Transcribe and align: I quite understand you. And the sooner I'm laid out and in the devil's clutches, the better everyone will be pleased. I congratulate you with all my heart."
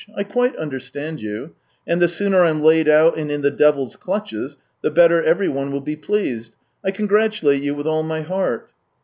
I 0.17 0.23
quite 0.23 0.55
understand 0.55 1.21
you. 1.21 1.53
And 1.85 2.01
the 2.01 2.07
sooner 2.07 2.41
I'm 2.41 2.63
laid 2.63 2.89
out 2.89 3.17
and 3.19 3.29
in 3.31 3.43
the 3.43 3.51
devil's 3.51 3.95
clutches, 3.95 4.57
the 4.81 4.89
better 4.89 5.21
everyone 5.21 5.71
will 5.71 5.79
be 5.79 5.95
pleased. 5.95 6.55
I 6.83 6.89
congratulate 6.89 7.61
you 7.61 7.75
with 7.75 7.85
all 7.85 8.01
my 8.01 8.21
heart." 8.21 8.71